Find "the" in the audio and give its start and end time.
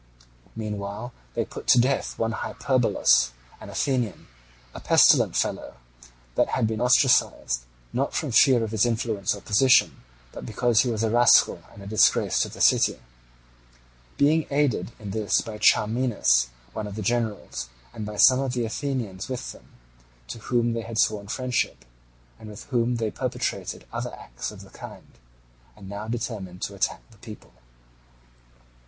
12.49-12.61, 16.95-17.03, 18.53-18.65, 24.61-24.71, 27.11-27.17